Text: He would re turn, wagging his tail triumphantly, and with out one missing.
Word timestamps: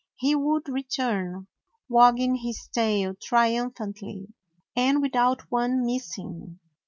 He 0.15 0.33
would 0.33 0.67
re 0.67 0.81
turn, 0.81 1.45
wagging 1.87 2.37
his 2.37 2.67
tail 2.73 3.13
triumphantly, 3.21 4.33
and 4.75 4.99
with 4.99 5.13
out 5.15 5.41
one 5.51 5.85
missing. 5.85 6.57